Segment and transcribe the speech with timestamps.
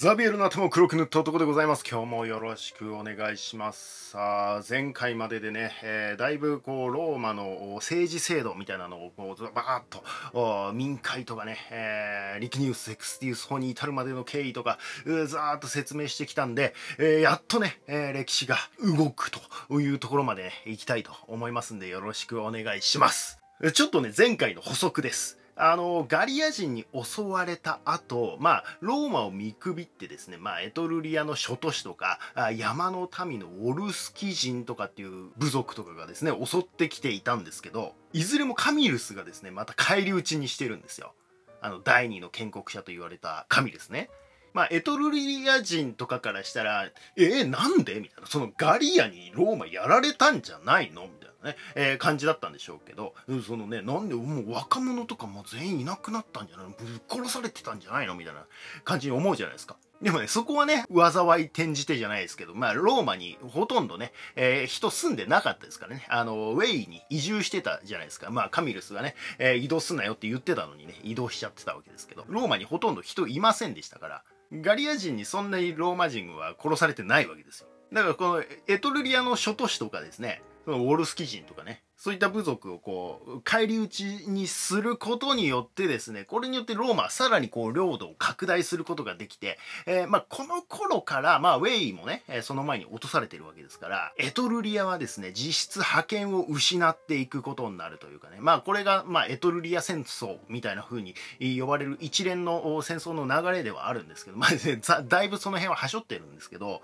[0.00, 1.84] ザビエルの頭を黒く塗った男でございます。
[1.86, 4.12] 今日もよろしくお願いします。
[4.12, 23.38] さあ、前回まででね、えー、だいぶこう、ローマの政治制度みたいなのをこう、バーッと、民会とかね、えー、リキニウス・セクスティウス法に至るまでの経緯とか、ざーっと説明してきたんで、えー、やっとね、え歴史が動くというところまでね、行きたいと思いますんで、よろしくお願いします。
[23.74, 25.39] ちょっとね、前回の補足です。
[25.62, 32.18] あのガリア人に襲われた後、まあローマを見くびってですね、まあ、エトルリアの諸都市とか
[32.56, 41.12] 山の民のウォルスキ人とかっていう部族とかがですね襲ってきていたんですけどいずれもカミルスがですねまた返り討ちにしてるんですよ
[41.60, 44.08] あの第二の建国者と言われたカミルスね
[44.52, 48.00] まあ、エトルリア人とかからしたら、えー、なんで？
[48.00, 48.26] みたいな。
[48.26, 51.02] そのガリアにローマやられたんじゃないの？
[51.02, 51.29] みたいな。
[51.44, 53.14] ね、えー、感じだったんでしょうけど、
[53.46, 56.72] そのね、なんでもう若者とかも全員いなくなったんじゃないの？
[56.72, 58.14] ぶっ殺されてたんじゃないの？
[58.14, 58.44] みたいな
[58.84, 59.76] 感じに思うじゃないですか。
[60.00, 68.30] でもね、そこはね、災い転じてじゃないですけど、まあ、ローマにほとんどね、えー、人住んでなかったですからね、あの、ウェイに移住してたじゃないですか。
[68.30, 77.68] まあ、カミルスがね、えー、移動すんなよって言ってたのにね、移動しちゃってたわけですけど、ローマにほとんど人いませんでしたから、ガリア人にそんなにローマ人は殺されてないわけですよ。
[77.92, 101.14] だからこのエトルリアの諸都市とかですね、そのウォルスキ人とかね、そういった部族をこう、返り討ちにすることによってですね、これによってローマはさらにこう、領土を拡大することができて、えー、まあ、この頃から、まあ、ウェイもね、その前に落とされてるわけですから、エトルリアはですね、実質覇権を失っていくことになるというかね、まあ、これが、まあ、エトルリア戦争みたいな風に
[101.58, 106.80] 呼ばれる一連の戦争の流れではあるんですけど、まあ、 ね、だいぶその辺ははしょってるんですけど、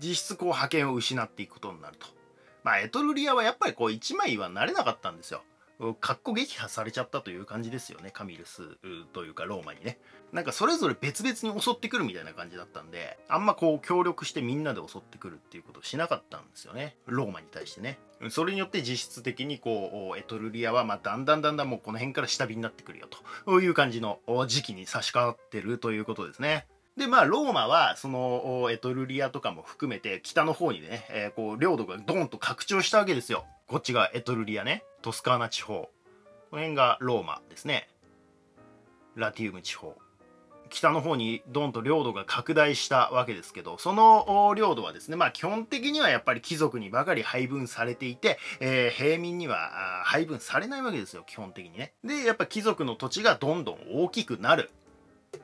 [0.00, 2.17] 実質こう、覇権を失っていくことになると。
[2.64, 5.42] まあ、エトルリアはやっぱりこう一枚はなれなかったんですよ。
[6.00, 8.10] かっこ撃破されちゃったという感じですよね。
[8.10, 8.62] カミルス
[9.12, 10.00] というかローマにね。
[10.32, 16.96] なんかそれぞれ別々に襲ってくるみたいな感じだったんで、あんまこう協力してみんなで襲ってくるっていうことをしなかったんですよね。
[17.06, 18.00] ローマに対してね。
[18.30, 23.06] それによって実質的にこう、エトルリアはまあだんだんだんだんもうこの辺から下火になってくるよ
[23.46, 24.18] という感じの
[24.48, 26.66] 時期に差し掛かってるということですね。
[26.98, 33.46] で、まあ、ローマは、その、エトルリアとかも含めて、北の方にね、えー、こう、領土がドーンと拡張したわけですよ。
[33.68, 35.90] こっちがエトルリアね、トスカーナ地方。
[36.50, 37.88] この辺がローマですね。
[39.14, 39.96] ラティウム地方。
[40.70, 51.94] 北の方にドンと領土が拡大したわけですけど、その領土はですね、まあ基本的にはやっぱり貴族にばかり配分されていて、えー、平民には配分されないわけですよ、基本的にね。
[52.04, 54.70] で、やっぱ貴族の土地がどんどん大きくなる。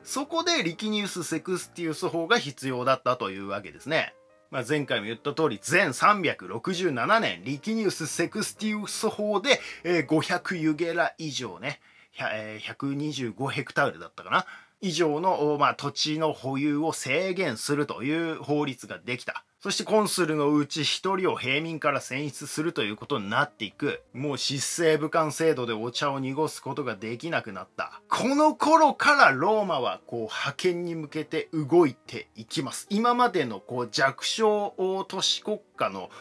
[0.03, 4.13] そこでリキニウス・セクスティウス法が必要だったというわけですね。
[4.51, 11.81] まあ、前回も言った通り、全367年、リキニウス・セクスティウス法で、えー、500ユゲラ以上ね、
[12.19, 14.45] えー、125ヘクタールだったかな、
[14.81, 19.43] 以上の、まあ、土地の保有を制限するという法律ができた。
[19.65, 24.03] そしてコンスルのうち一人を平民から選出するということになっていく。
[24.13, 27.99] もう執政武官制度でお茶を濁すことができなくなった。
[28.07, 32.85] この頃からローマはこう派遣に向けて動いていきます。
[32.91, 34.75] 今までのこう弱小
[35.07, 36.11] 都市国家の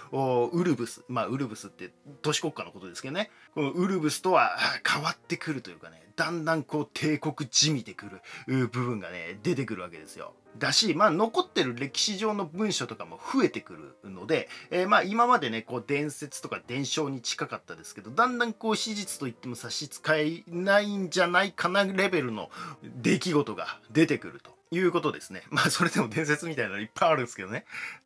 [0.50, 1.05] ウルブス。
[1.09, 3.31] まあウルブスって都市国家のことですけどね。
[3.55, 4.56] このウルブスとは
[4.91, 6.03] 変わってくるというかね。
[6.16, 8.22] だんだんこう帝国じみてくる
[8.69, 10.32] 部分がね、出てくるわけですよ。
[10.59, 22.51] だし、まあ残ってる歴史上の文書とかも増えてくるので、えー、まあ今までね、こう伝説とか伝承に近かったですけど、だんだんこう史実といっても差し支えないんじゃないかなレベルの
[22.83, 25.43] 出来事が出てくるということですね。
[25.51, 27.65] まあそれでも伝説みたいなのいっぱいあるんですけどね。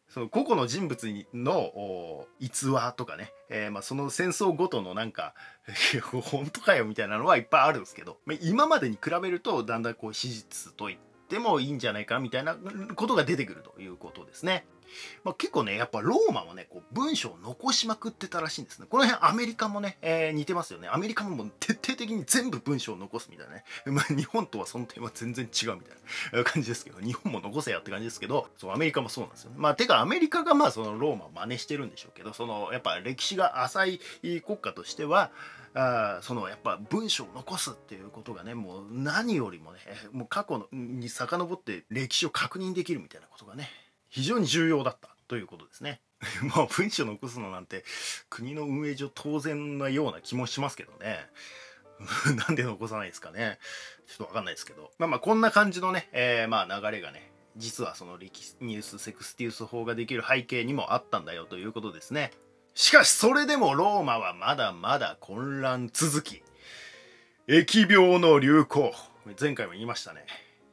[0.08, 5.34] その個々の人物の逸話とかね、えー、まあその戦争ごとのなんか
[6.24, 11.07] 本当かよみたいなのはいっぱいあるんですけど、まあ、今までに比べるとだんだんこう史実といって
[11.38, 12.56] もいいんじゃないかみたいな
[12.94, 14.64] ことが出てくるということですね。
[15.24, 18.86] まあ、結構ね、やっぱローマはね、こう文章を残しまくってたらしいんですね。
[18.88, 20.88] この辺アメリカもね、えー、似てますよね。
[20.90, 23.64] アメリカもも徹底的に全部文章を残すみたいなね。
[23.86, 25.96] まあ、日本とはその点は全然違うみたい
[26.32, 29.56] な感じですけど、日本も残せやって感じですけど、そう、アメリカもそうなんですよね。
[29.58, 34.00] まあ、てかアメリカがまあそのローマを真似してるんでしょうけど、そのやっぱ歴史が浅い
[34.40, 35.30] 国家としては、
[35.74, 39.78] あそのやっぱ文章を残すっていうことがねもう何よりもね
[40.12, 43.68] もう過去に遡って歴史を確認できるみたいなことがね
[44.08, 46.00] 非常に重要だったということですね。
[46.54, 47.84] まあ文章を残すのなんて
[48.30, 51.28] 国の運営上当然なような気もしますけどね。
[52.36, 53.58] なんで残さないですかね。
[54.06, 54.92] ちょっとわかんないですけど。
[54.98, 62.32] まあまあこんな感じのね、えー、まあ流れがね、実はそのリキニュース・セクスティウス法ができる背景にもあったんだよということですね。
[62.78, 66.44] しかしそれでもローマはまだまだ混乱続き。
[67.48, 68.92] 疫病の流行。
[69.38, 70.24] 前回も言いましたね。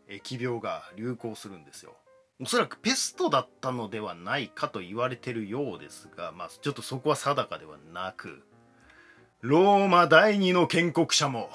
[0.07, 1.95] 疫病が流行するんですよ
[2.39, 8.43] おそらくペストだったのではないかと言われてるようですが、まあ、ちょっとそこは定かではなく
[9.41, 11.49] ローマ第二の建国者も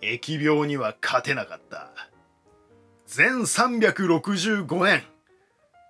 [0.00, 1.92] 疫病には勝てなかった
[3.06, 5.04] 全365年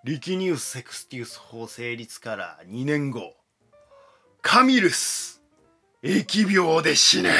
[0.05, 3.35] リキニウス・セクスティウス法成立から2年後
[4.43, 5.43] カミルス。
[6.03, 7.31] 疫病で死ね。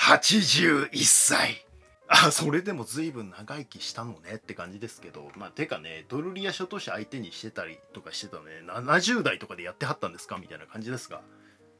[0.00, 1.64] 81歳。
[2.08, 5.30] あそれでも随分長生きしたのねって感じですけど。
[5.36, 8.44] まあてかねドルリア諸都市相手にしてたりとかしてたね。
[8.66, 10.38] 70代とかでやってはったんですか？
[10.38, 11.22] みたいな感じですが。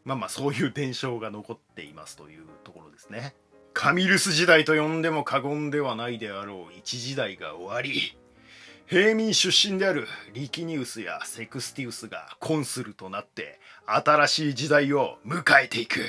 [0.04, 3.34] まあまあそういう伝承が残っていますというところですね。
[3.72, 8.16] カミルス時代と呼んでも過言ではないであろう一時代が終わり。
[8.86, 16.00] 平民出身であるリキニウスやセクスティウスがコンスルとなって新しい時代を迎えていく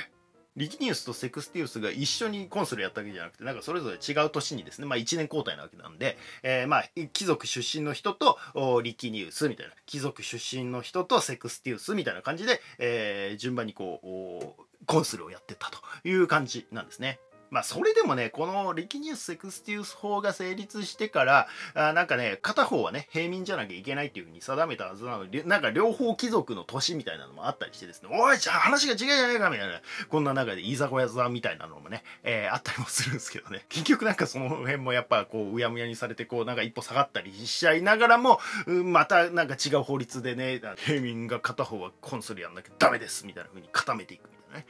[0.57, 8.37] リキニウスとセクスティウスが一緒にコンスルやったわけじゃなくてなんかそれぞれ違う年にですねまあ1年交代なわけなんで、えー、まあ貴族出身の人と
[8.83, 17.19] リキニウスみたいな貴族出身の人とセクスティウスみたいな感じで、えー、順番にこうコンスルをやってったという感じなんですね。
[17.55, 29.79] まあそれでもねこのリキニウス・セクスティウス法が成立してからあなんかね片方はね平民じゃなきゃいけないっていうふうに定めたはずなのでなんか両方貴族の年みたいなのもあったりしてですねおいじゃあ話が違うじゃないかみたいな
[30.09, 33.63] こんな中でいざこやざみたいなのもね、えー、あったりもするんですけどね。
[33.69, 44.67] 結局なんかその辺もやっぱこううやむやにされてこうなんか一歩下がったりしちゃいながらもまたなんか違う法律でね平民が片方はコンスルやんなきゃダメですみたいな風に固めていくみたいなね。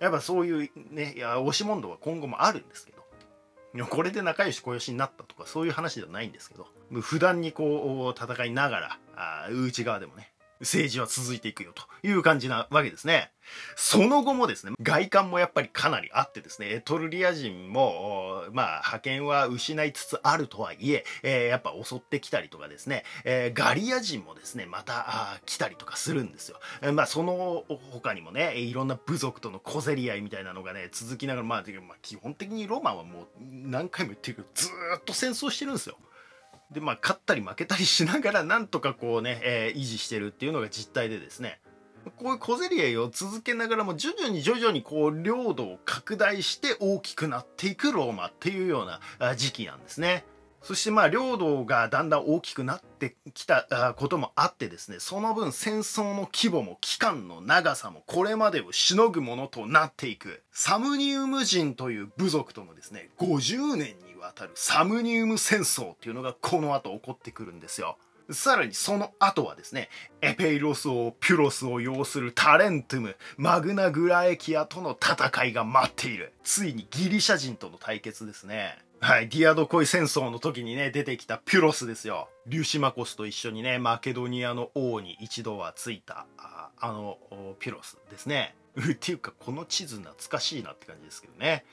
[0.00, 6.66] やっぱそういうねいや押し問答は今後もあるんですけどこれで仲良し小良しになったとかそういう話ではないんですけど
[7.00, 13.30] 普段にこう戦いながらあ内側でもね政治は続いていくよという感じなわけですね。
[13.76, 26.58] その後もですね、外観もやっぱりかなりあってですね、エトルリア人も、まあ、覇権は失いつつあるとはいえ、えー、やっぱ襲ってきたりとかですね、えー、ガリア人もですね、また来たりとかするんですよ。
[26.82, 34.68] えー、まあ、その他にもね、いろんな部族との小競り合いみたいなのがね、続きながら、まあ、まあ、基本的にローマンはもう何回も言ってるけど、ず
[34.98, 35.96] っと戦争してるんですよ。
[36.72, 41.60] でまあ勝ったり負けたりしながらなんとかこうね、えー、維持してるっていうのが実態でですね
[42.16, 48.86] こういう小競り合いを続けながらも徐々に徐々にこう領土を拡大して大きくなっていくローマっていうよう
[49.24, 50.24] な時期なんですね。
[50.62, 67.98] そしてまあ領土がだんだん大きくなってきたこともあってですねその分戦争の規模も期間の長さもこれまでをしのぐものとなっていくサムニウム人という部族とのですね50年にわたるサムニウム戦争っていうのがこの後起こってくるんですよ。
[68.30, 69.88] さらにその後はですね、
[70.20, 76.32] エペイロス王ピュロスを擁するタレントム、マグナグラエキアとの戦いが待っている。
[76.44, 78.78] ついにギリシャ人との対決ですね。
[79.00, 82.28] はい、ディアドコイ戦争の時にね、出てきたピュロスですよ。
[82.46, 87.16] リュシマコスと一緒にね、マケドニアの王に一度はついた、ああの、
[87.60, 88.56] ピュロスですね。
[88.76, 91.64] っていうか、この地図懐かしいなって感じですけどね。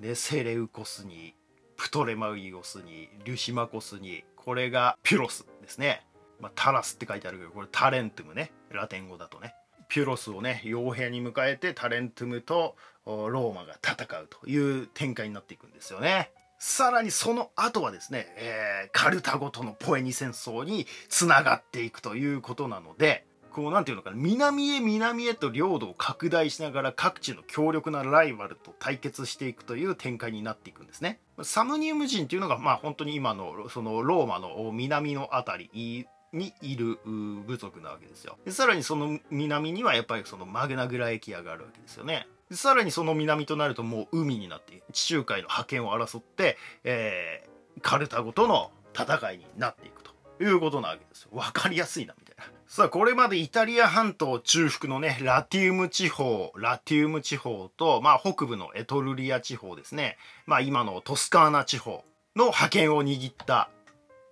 [0.00, 1.34] で、セレウコスに
[1.76, 6.06] プトレマイオスにリュシマコスにこれがピュロスですね、
[6.40, 8.52] まあ、タラスって書いてあるけどこれタレントゥムね。
[8.70, 9.54] ラテン語だとね。
[9.88, 12.76] ピュロスをね傭兵に迎えてタレントムと
[13.06, 16.30] ローマが戦うという展開になっていくんですよね。
[16.58, 31.20] さらにその後はですね、えー、カルタゴとのポエニ戦争につながっていくということなのでこうなんていうのかな南へ南へと領土を拡大しながら各地の強力なライバルと対決していくという展開になっていくんですね。
[31.42, 36.98] サムニウム人っていうのがまあ本当に今のそのローマの南の辺りにいる
[37.46, 38.36] 部族なわけですよ。
[38.44, 42.26] でさらにその南にはやっぱりそのマグナグラエキアがあるわけですよね。
[42.50, 50.10] でさらにその南となるともう海になって地中海の覇権を争って、えー、カルタゴとの戦いになっていくと
[50.42, 51.30] いうことなわけですよ。
[51.32, 52.53] 分かりやすいなみたいな。
[52.74, 62.04] さあこれまでイタリア半島中腹のねラティウム地方ラティウム地方と、まあ、北部のエトルリア地方ですね、まあ、今のトスカーナ地方
[62.34, 63.70] の覇権を握った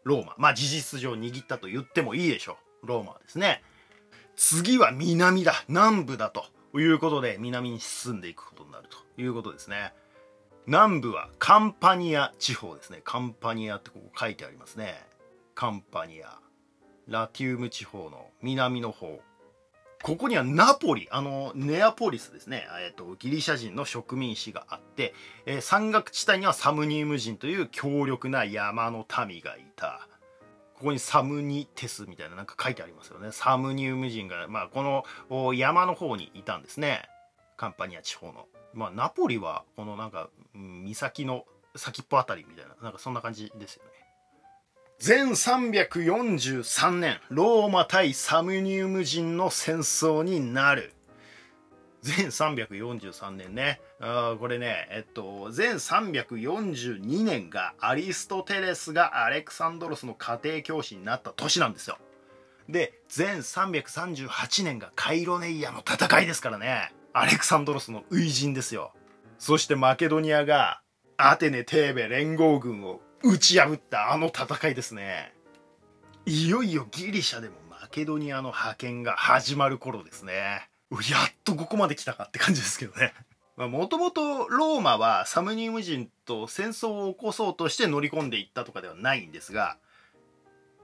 [0.02, 0.34] ローマ。
[0.38, 2.88] まあ事実上握ったと言ってもいいでしょう。
[2.88, 3.62] ローマはですね。
[4.34, 6.46] 次は南だ南部だと
[6.76, 9.94] いうことで南に進んでいくことになるということですね。
[10.66, 13.02] 南部はカンパニア地方ですね。
[13.04, 15.00] カンパニアってここ書いてありますね。
[15.54, 16.40] カンパニア。
[17.08, 19.20] ラティウム地方の南の方。
[20.02, 25.14] ここにはナポリあのネアポリスですね、えーと、ギリシャ人の植民地があって、
[25.46, 30.08] えー、山岳地帯にはサムニウム人という強力な山の民がいた。
[30.74, 33.30] ここにサムニテスみたいななんか書いてありますよね。
[33.30, 37.08] サムニウム人が、まあ、この山の方にいたんですね。
[37.56, 38.48] カンパニア地方の。
[38.74, 41.44] まあ、ナポリはこのなんか、岬の
[41.76, 43.90] 先っぽあたりみたいななんかそんな感じですよね。
[45.02, 50.92] 全343年ローマ対サムニウム人の戦争になる。
[52.02, 53.80] 全343年ね。
[53.98, 61.98] あこれねえっと全342年がアリストテレスがアレクサンドロスの家庭教師になった年なんですよ。
[62.68, 66.92] で全338年がカイロネイアの戦いですからね。
[67.12, 68.92] アレクサンドロスの初陣ですよ。
[69.40, 70.80] そしてマケドニアが
[71.16, 75.32] アテネ・テーベ連合軍を打ち破ったあの戦いですね
[76.26, 83.14] いよいよギリシャでもマケドニアの派遣が始まる頃ですねやっとここまで来たかって感じですけどね。
[83.56, 89.76] もともとローマはサムニウム人と戦争を起こそうとして乗り込んでいったとかではないんですが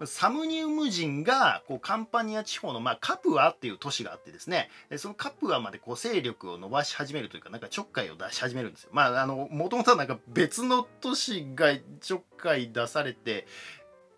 [0.04, 8.90] サムニウム人がこうカンパニア地方の、まあ、カプアっていう都市があってですねそのカプアまでこう勢力を伸ばし始めるというかなんかちょっかいを出し始めるんですよ。
[8.92, 13.46] まああのもともとはなんか別の都市がちょっかい出されて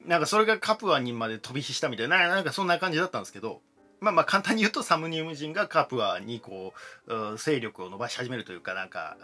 [0.04, 3.60] なんかそれがカプアにまで飛び火したみたいななんかそんな感じだったんですけど
[4.00, 6.72] まあまあ簡単に言うとサムニウム人がカプアにこ
[7.06, 9.16] う勢力を伸ばし始めるというかなんか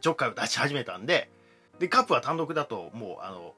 [0.00, 1.28] ちょっかいを出し始めたんで
[1.78, 3.54] でカプア単独だともうあの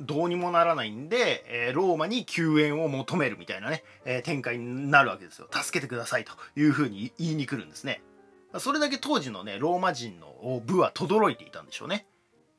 [0.00, 5.48] どうにもならないんで、えー、ローマに救援を求めるみたいなね、えー、展開になるわけですよ。
[5.52, 8.02] 助けてくださいというふうに言いに来るんですね。
[8.58, 12.06] それだけ当時のねローマ人の部は轟いていたんでしょうね。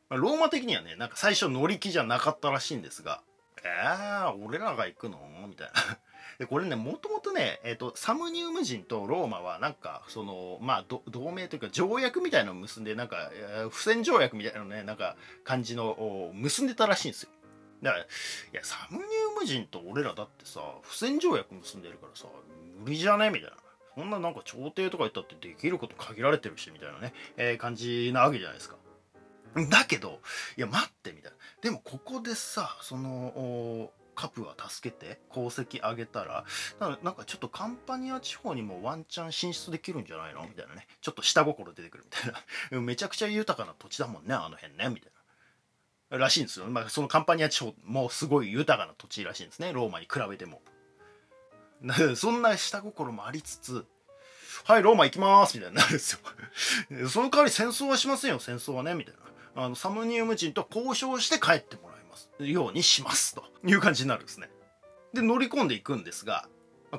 [0.10, 3.22] ローマ的にはねなんか最初乗り気じゃなかったらしいんですが
[3.64, 5.74] 「えー、俺らが行くの?」みたいな。
[6.40, 13.32] でこれねもともとね、えーと、サムニウム人とローマはなんかそのまあ同盟というか条約みたいなのを結んでなんか
[13.70, 17.30] 不戦条約みたいなのねなんか感じの結んでたらしいんですよ。
[17.82, 18.08] だからい
[18.54, 19.08] やサムニウ
[19.40, 22.26] ム人と俺らだってさ不戦条約結んでるからさ
[22.84, 23.30] 無理じゃね？
[23.30, 23.56] みたいな。
[23.96, 28.76] そんななんか朝廷とか言ったってできること限られてるしみたいなね、えー、感じなわけじゃないですか。
[29.70, 30.20] だけど
[30.58, 31.38] いや待ってみたいな。
[31.62, 36.46] でもここでさそのカプは助けて功績上げたら
[36.80, 40.42] なんかちょっとカンパニア地方にもワンチャン進出できるんじゃないの？
[40.44, 40.88] みたいなね。
[41.02, 42.34] ちょっと下心出てくるみたい
[42.72, 42.82] な。
[42.82, 44.90] めちゃくちゃ豊かな土地だもんねあの辺ね。
[44.90, 45.12] みたい
[46.12, 46.18] な。
[46.18, 49.74] らしいんですよ、まあ、そのカンパニア地方もすごい豊かな土地らしいんですね。
[49.74, 50.62] ローマに比べても。
[52.16, 53.86] そんな下心もありつつ
[54.64, 55.58] はいローマ行きます！
[55.58, 56.20] みたいになるんですよ。
[57.10, 58.40] その代わり戦争はしませんよ。
[58.40, 58.94] 戦争はね。
[58.94, 59.14] みたい
[59.56, 59.64] な。
[59.64, 61.95] あのサムニウム人と交渉して帰ってもらう。
[62.40, 64.50] ようにしますという感じになるんですね。
[65.14, 66.48] で乗り込んでいくんですが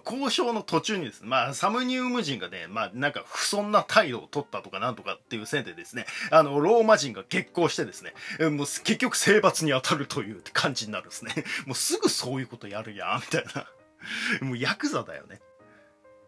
[0.04, 8.12] 交渉の途中にですね、まあ、サムニウム人がね、まあ、なんか不遜な態度を取ったとかなんとかっていう線でですね、あの、ローマ人が激高してですね、
[8.50, 11.35] もう結局征伐に当たるという感じになるんですね。
[11.66, 13.66] もうすぐそういうことやるやん、みたいな。
[14.46, 15.40] もうヤクザだよね。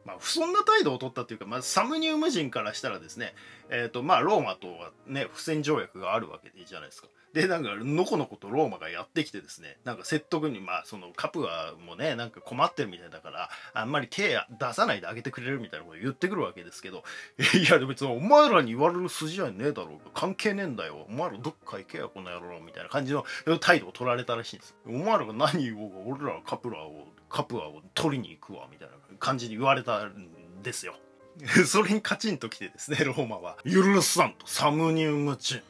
[0.04, 3.34] まあ、不遜な態度を取ったっていうか、まあ、サムニウム人からしたらですね、
[3.68, 7.08] えっ、ー、と、まあ、ローマとはね、不戦条約があるわけでいいじゃないですか。
[7.32, 17.04] でなんかのこのことローマがやってきてですねなんか説得にまあそのカプアもねなんか困ってるみたいだからあんまり手出さないであげてくれるみたいなこと言ってくるわけですけど
[17.38, 19.98] いや別にお前らに言われる筋合いねえだろう。
[19.98, 21.06] が関係ねえんだよ。
[21.08, 23.24] お前らどっか行けやこの野郎みたいな感じの
[23.60, 24.74] 態度を取られたらしいんです。
[24.86, 30.94] お前らが何言おうが俺らはカプラをカプアを取りに行くわみたいな感じに言われたんですよ。
[31.66, 33.58] それにカチンときてですねローマは。
[33.64, 35.62] 許さんとサムニウムチン。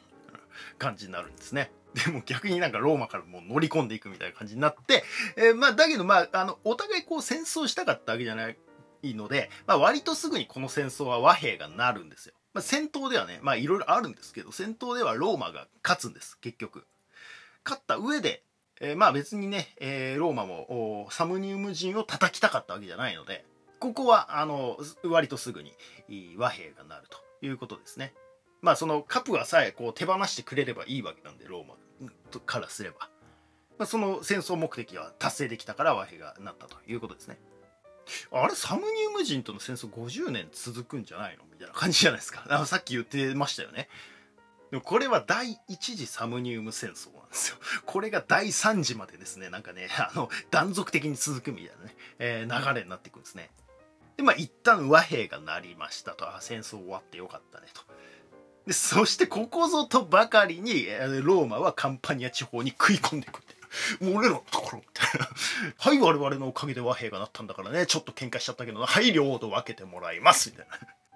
[0.77, 1.71] 感じになるんですね。
[1.93, 5.03] でも逆になんかローマからもう乗り込んでいくみたいな感じになって、
[5.35, 8.57] えー、まあだけどまああのお互いこう戦争したかったわけじゃない
[9.15, 12.35] ので、まあ、割とすぐにこの戦争は和平がなるんですよ。
[12.53, 16.85] まあ、戦闘ではねまあいろいろあるんですけど戦闘ではローマが勝つんです結局。
[17.65, 18.43] 勝った上で、
[18.81, 23.45] えー、まあ別にね、えー、ローマもサムニウム人を叩きたかったわけじゃないので
[23.79, 25.73] ここはあの割とすぐに
[26.37, 28.13] 和平がなるということですね。
[28.61, 31.75] まあそのカプアさえこう手放してくれればいいわけなんでローマ
[32.45, 33.09] からすれば、
[33.77, 37.39] まあ、その戦争目的は達成できたから和平がなったということですね。
[38.31, 42.45] あれサムニウム人との戦争50年続くんじゃないのみたいな感じじゃないですか。
[42.49, 43.87] あさっき言ってましたよね。
[44.71, 47.57] でもこれは第一次サムニウム戦争なんですよ。
[47.85, 53.49] これが第三次までですね、なんかね、あの、断続的に続くみたいなね、えー、流れになっていくんですね。
[54.17, 57.81] で、まあ一旦和平がなりましたと、あ、戦争終わってよかったねと。
[58.69, 60.85] でそしてここぞとばかりに
[61.23, 63.41] ローマはカンパニア地方に食い込んでいく
[63.99, 65.27] もう俺らのところみたいな。
[65.77, 70.67] はい、我々のおかげで和平がなったんだからね、ちょっと喧嘩しちゃったけど、はい、領土分けてもらいます、みたい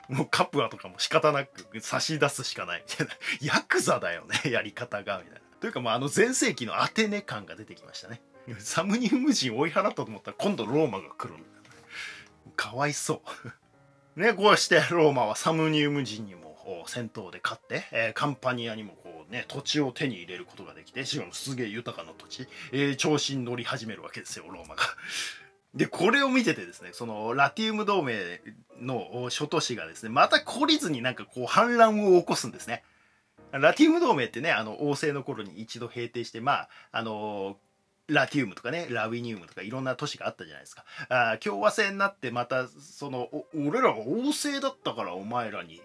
[0.09, 0.17] な。
[0.17, 3.13] もうカプアとかも仕方なく差し出すしかない、みたいな。
[3.41, 5.39] ヤクザだよね、やり方が、みたいな。
[5.61, 8.21] というか、まあ、あの前世紀のアテネ感が出てきましたね。
[8.59, 11.81] サムニウム人追い払ったと思ったら今度ローマが来るみたい
[12.45, 12.51] な。
[12.55, 13.21] かわいそ
[14.15, 14.19] う。
[14.19, 16.42] ね、こうしてローマはサムニウム人にも
[16.87, 24.83] 戦闘で勝って、えー、カンパニアにもこうね土地を手に入れることができてしかもすげえ豊かな土地、えー、調子に乗り始めるわけですよローマが。
[25.73, 28.15] でこれを見ててですねそのラティウム同盟
[28.79, 32.83] の諸都市がですねまた懲りずになんかこう反乱を起こすんですね。
[33.51, 37.57] ラティウム同盟ってねあの王政の頃に一度平定してまああの
[38.07, 40.83] ラティウムとかねラウィニウムとかいろんな都市があったじゃないですか。
[41.09, 45.81] あ共和制になってまたその俺らが王政だったからお前らに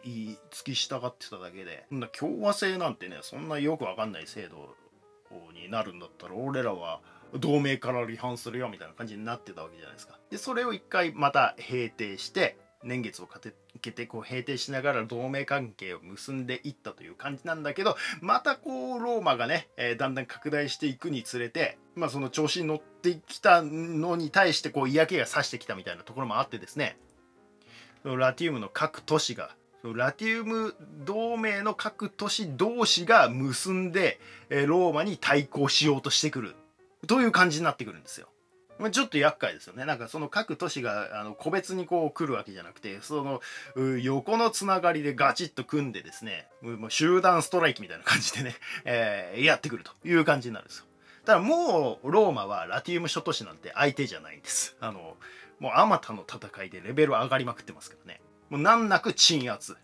[0.50, 1.86] 付き従ってただけで。
[2.18, 4.74] 共和制なんてねそんなよくわかんない制度
[5.54, 7.00] になるんだったら俺らは
[7.34, 10.18] 同盟から離反するよみたいな感じになってたわけじゃないですか。
[10.30, 13.40] でそれを一回また平定して年月をか
[13.80, 26.96] けてこう平定しながら同盟関係を結んでいったという感じなんだけどまたこうローマがね、えー、だんだん拡大していくにつれて、まあ、その調子に乗ってきたのに対してこう嫌気がさしてきたみたいなところもあってですね
[28.04, 29.50] ラティウムの各都市が
[29.82, 34.20] ラティウム同盟の各都市同士が結んで
[34.50, 36.56] ローマに対抗しようとしてくる
[37.06, 38.28] という感じになってくるんですよ。
[38.78, 39.84] まあ、ちょっと厄介ですよね。
[39.84, 43.40] なんかその各都市があの個別にこう来るわけじゃなくて、その
[44.00, 48.54] 横のつながりでガチッと組んでですね、もう集団ストライキみたいな感じでね、
[48.84, 50.84] えー、やってくるという感じになるんですよ。
[51.24, 54.76] ただもうローマはラティウム諸都市なんて相手じゃないんです。
[54.80, 55.16] あの、
[55.58, 58.20] もうあまたの戦いでレベル上がりまくってますからね。
[58.48, 59.76] もう難なく鎮圧。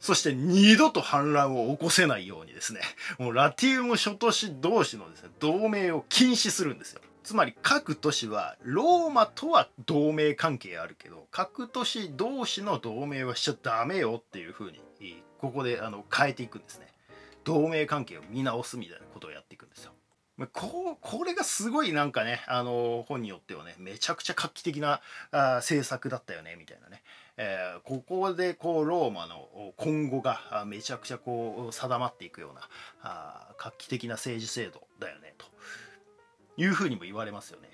[0.00, 2.80] そして二度と反乱を起こせないようにですね、
[3.18, 7.00] もうラティウム諸都市同士のですね、同盟を禁止するんですよ。
[7.28, 14.80] つまり各都市はローマとは同盟関係あるけど各都市同士の同盟はしちゃダメよっていうふうに
[15.38, 16.86] ここであの変えていくんですね。
[17.44, 19.92] 同盟関係を見直すみたいなことをやっていくんですよ。
[20.54, 27.02] ここれがすごいなんかねあの本によってはねめちゃくちゃ画期的なあ政策だったよねみたいなね、
[27.36, 32.62] えー、ここでこうローマの今後がめちゃくちゃこう定まっていくような
[33.02, 35.44] あ画期的な政治制度だよねと。
[36.58, 37.70] いうふうにも言われますよね。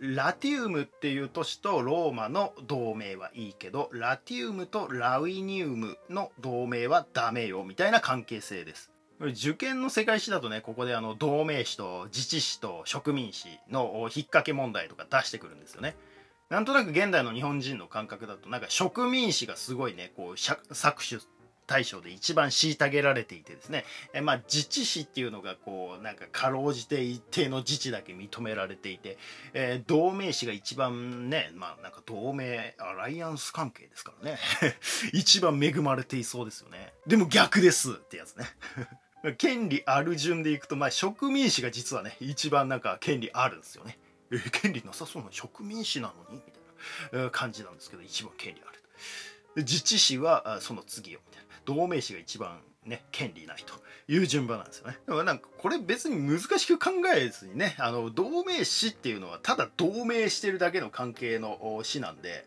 [0.00, 8.90] ラティウムっていう都市とローマの同盟はいいけどラティウムとラウィニウムの同盟はダメよみたいな関係性です。
[9.20, 15.96] 受験の世界史だとねここであの同盟史と自治史と植民史の引っ掛け問題とか出してくるんですよね。
[16.48, 21.22] なんとなく現代の日本人の感覚だとなんか植民史がすごいねこう搾取
[21.68, 29.18] 大将で一番虐げられていてですね、えまあ、自治市っていうのがこうなんかかろうじて一定の自治だけ認められていて、
[29.52, 34.38] えー、同盟市が一番ねまあなんか同盟アライアンス関係ですからね。
[35.12, 36.92] 一番恵まれていそうですよね。
[37.06, 38.46] でも逆ですってやつね。
[39.36, 43.98] 権利ある順でいくと、まあ、植民地が実はね一番なんか権利あるんですよね。
[44.30, 46.36] え権利なさそうな植民地なのに？
[46.36, 46.42] み
[47.10, 48.78] たいな感じなんですけど一番権利ある
[49.56, 51.27] 自治市はその次よみたいな
[51.68, 53.74] 同盟士が一番ね権利ないと
[54.10, 54.96] いう順番なんですよね。
[55.06, 62.46] だからなんかこれ別に難しく考えずにねあの同盟士っていうのはただ同盟してるだけの関係の死なんで、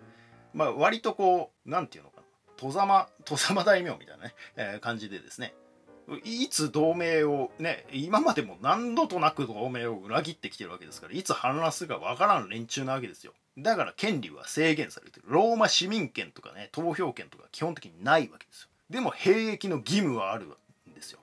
[0.55, 2.23] まあ、割とこう何て言うのかな。
[2.57, 5.53] 戸様戸様大名みたいなね、えー、感じでですね。
[6.23, 13.33] いつ同盟をね今までも何度となく同盟を裏切ってきてるわけですからいつ反乱するかわからん連中なわけですよ。
[13.59, 15.25] だから権利は制限されてる。
[15.27, 18.70] ローマ市民権とかね投票権とか基本的にないわけですよ。
[18.91, 20.45] でも兵役の義務はある
[20.89, 21.19] んですよ。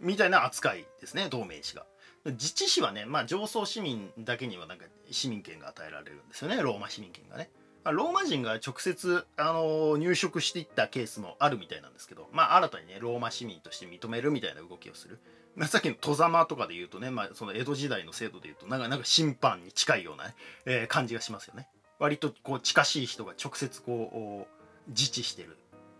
[0.00, 1.84] みたいな扱いですね同盟市が。
[2.24, 7.50] 自治市はねまあ上層市民だけにはなんか市民権が与えられるんですよねローマ市民権がね。
[7.84, 15.18] ローマ人が直接、あの入植していったケースもあるみたいなんですけど、まあ、新たにねローマ市民として認めるみたいな動きをする、
[15.56, 20.34] まあ、さっきの戸様とかで言うとね、まあ、その江戸時代の制度で言うとなんかなんか審判に近いようなね、
[20.66, 21.68] えー、感じがしますよね。
[21.98, 25.56] 割とこう近しい人が直接こう自治してる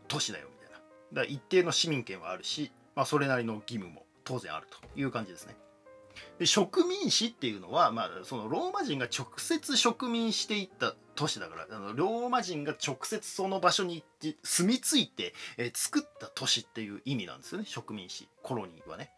[0.09, 0.48] 都市だよ
[1.12, 5.57] だ一定の市民権はあるし、まあ、それなりの義務も当然あるという感じですね。
[6.38, 19.11] で植民地っていうのは、まあ、そのローマ人が直接植民していった都市だからあのローマ人が直接その場所に行って住み着いて、えー、作った都市っていう意味なんですよね植民地コロニーはね。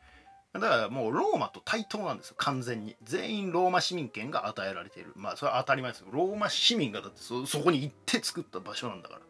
[0.53, 9.21] だからもうローマと対等なんですよ完全に全員ローマ市民権が与えられているまあそれは当たり前ですよローマ市民がだってそそこに行って作った場所なんだから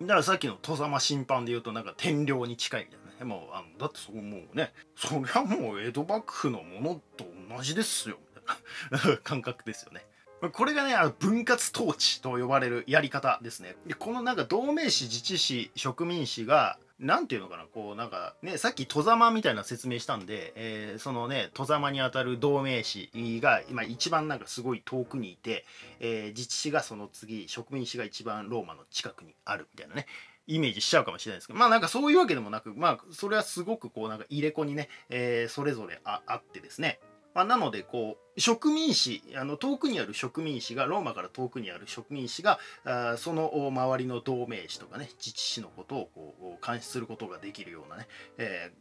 [0.00, 10.04] だからさっきの戸様審判で言うとなんか天領に近いみたいなねもうあのだってそこもうねそりゃもう江戸幕府のものと同じですよみたいな感覚ですよね。
[10.52, 13.76] これがね、あの分割統治と呼ばれるやり方ですね。
[13.86, 25.64] でこのなんか同盟史、自治史、植民史がなんていうのかな、こう、なんか、ね、さっき、戸様みたいな説明したんで、えー、そのね、戸様にあたる同盟士が、今一番なんかすごい遠くにいて、
[26.00, 30.06] えー、自治市がその次、植民市が一番ローマの近くにあるみたいなね、
[30.48, 36.98] イメージしちゃうかもしれないですけどまあなんかそういうわけでもなくまあそれはすごくこうなんか入れ子にね、えー、それぞれああってですね
[37.38, 48.72] まあ、なのでこう植民地あの遠くにある植民地がローマから遠くにある植民地があその周りの同盟地とかね自治市のことをこう監視することができるようなね、え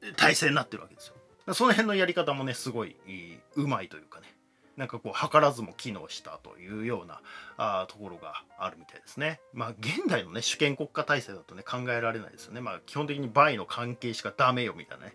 [0.00, 1.12] ー、体制になってるわけです
[1.46, 1.54] よ。
[1.54, 2.96] その辺のやり方もねすごい
[3.54, 4.34] うまいというかね
[4.76, 7.20] なんかこう図らずも機能したというような
[7.56, 9.38] あところがあるみたいですね。
[9.52, 12.60] まあ現代のね主権国家体制だとね考えられないですよね。
[12.60, 15.14] まあ基本的にバイの関係しかダメよみたいなね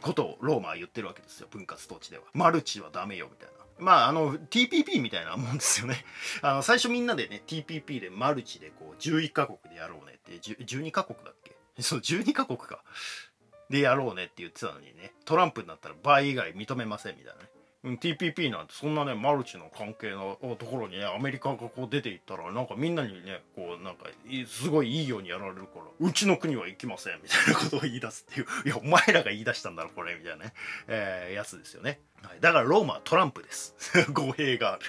[0.00, 2.24] ことをローマは言ってるわけですよ分割統治では。
[2.34, 3.54] マルチはダメよみたいな。
[3.78, 6.04] まああの TPP みたいなもんですよね。
[6.42, 11.56] あの最初みんなでね TPP でマルチでこう11カ国でやろうねって12カ国だっけ？
[11.82, 12.82] そう12カ国か。
[13.68, 17.48] でやろうねって言ってたのにねトランプになったら倍以外認めませんみたいなね。
[17.94, 24.06] TPP なんてそんなねマルチの関係のところにねアメリカがこう出ていったらなんかみんなにねこうなんか
[24.46, 30.52] すごいいいようにやられるからうちの国は行きませんみたいなことを言い出すっていういやお前らが言い出したんだろこれみたいなね、
[30.88, 33.74] えー、やつですよね、はい、だからローマはトランプです。
[34.12, 34.82] 語弊がある。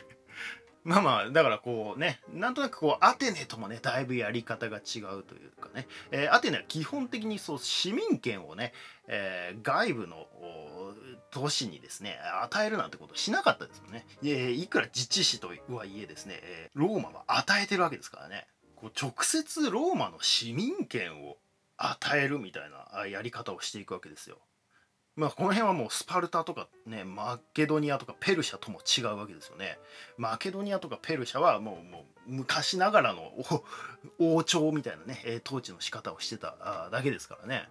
[0.87, 8.71] まあまあだからこうねなんとなくこうアテネともねだいぶやり方が違うというかね、えー、アテネは基本的にそう市民権をね、
[9.09, 10.27] えー、外部の
[11.39, 16.41] 都市にですね与えるなんてことしなかったですもんね、えー、いくら自治市とはいえですね
[16.73, 21.37] ローマは与えてるわけですからねこう直接ローマの市民権を
[21.77, 24.37] 与えるみたいなやり方をしていくわけですよ
[25.15, 29.79] まあ、この辺はもうスパルタとかねマケドニアとかペルシャとも違うわけですよね。
[30.15, 33.33] マケドニアとかペルシャはもうもう昔ながらの
[34.21, 37.67] 王朝みたいなね統治の仕方をしてただけですからね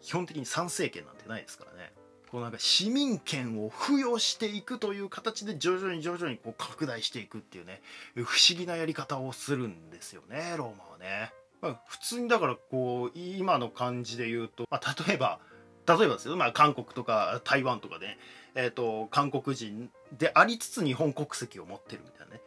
[0.00, 1.92] 基本的に参政権なんてないですからね。
[2.30, 7.80] こうなんか市民権を付与していくという形で徐々に徐々にこう拡大していくっていうね
[8.14, 11.32] 不思議なやり方をするんですよねローマはね。
[11.60, 15.40] まあ、普通にだからこう今の感じで言うと、まあ、例えば
[15.88, 18.18] 例えばですよ、まあ、韓国とか台湾とかで、ね、
[18.54, 22.40] えーと、韓国人でありつつ日本国籍を持ってるみたいなね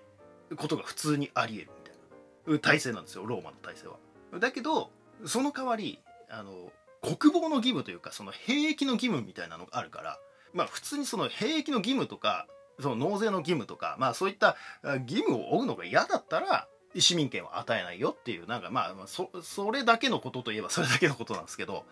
[0.55, 3.95] ことが普通にありえるみたいな体制なんですよローマの体制は。
[4.39, 4.91] だけど
[5.25, 10.19] その代わりあの国防の義務というかその兵役の義務みたいなのがあるから
[10.53, 12.47] まあ普通にその兵役の義務とか
[12.79, 14.55] その納税の義務とかまあそういった
[15.07, 21.85] 義務を負うのが嫌だったら市民権を与えないよっていうなんかまあそそれだけのことといえばそれだけのことなんですけど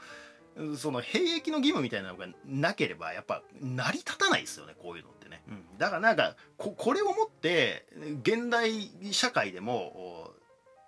[0.78, 7.86] その兵役の義務みたいなのがなければやっぱ成り立たないですよねこういうのってね、うん、だからなんかこれをもって
[8.24, 10.32] 現代社会でも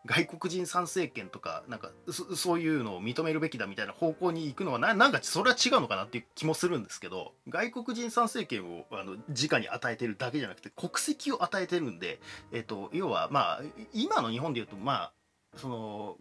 [0.05, 1.91] 外国人参政権とかなんか
[2.35, 12.19] そういうのを認めるべきだみたいな方向に行くのはななんかそれは違うのかなっていう気もするんですけど外国人参政権をあの直に与えてるだけじゃなくて国籍を与えてるんで、
[12.51, 13.61] えっと、要はまあ
[13.93, 15.11] 今の日本でいうとまあ
[15.57, 16.17] その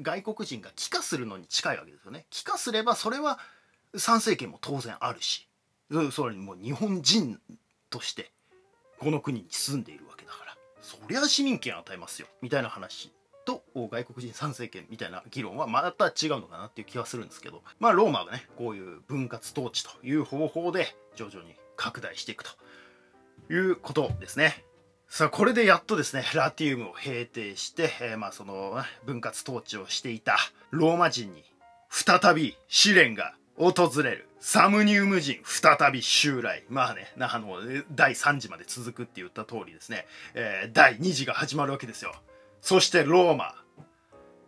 [0.00, 2.26] 外国人が帰化するのに近いわけですよね。
[2.30, 3.38] 帰化すればそれは
[3.96, 5.48] 参政権も当然あるし
[6.12, 7.40] それにもう日本人
[7.90, 8.30] として
[8.98, 13.12] この国に住んでいるわけだからそりゃ市民権与えますよみたいな話
[13.48, 17.62] と外国人参政権みたいな議論はまた違うのかなっていう気はするんですけど。
[17.80, 22.50] まあローマがねこういう分割統治という方法で徐々に拡大していくと
[23.50, 24.64] いうことですね。
[25.08, 30.36] さあこれでやっとですねラティウムを平定して、えー、まあその分割統治をしていた
[30.70, 31.42] ローマ人に
[31.88, 34.28] 再び試練が訪れる。
[34.40, 36.64] サムニウム人再び襲来。
[36.68, 37.56] まあねあの
[37.92, 42.12] 第3次まで続くって言った通りですね、えー、第2次が始まるわけですよ。
[42.60, 43.54] そしてローマ。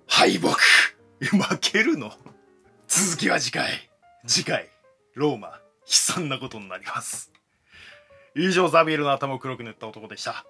[0.07, 0.49] 敗北。
[1.21, 2.13] 負けるの。
[2.89, 3.91] 続きは次回。
[4.27, 4.69] 次回
[5.15, 5.49] ローマ。
[5.49, 5.55] 悲
[5.87, 7.33] 惨なことになります。
[8.35, 10.45] 以上ザビエルの頭を黒く塗った男でした。